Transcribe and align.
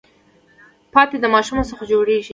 پاتی 0.93 1.17
د 1.21 1.25
ماشو 1.33 1.63
څخه 1.71 1.83
جوړیږي. 1.91 2.29